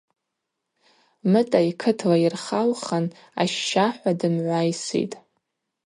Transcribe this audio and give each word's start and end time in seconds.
Мытӏа 1.31 1.59
йкытла 1.69 2.15
йырхаухын 2.23 3.05
ащ-ща– 3.41 3.85
хӏва 3.97 4.11
дымгӏвайсхитӏ. 4.19 5.17